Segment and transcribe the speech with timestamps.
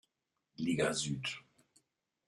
[0.57, 1.25] Liga Süd.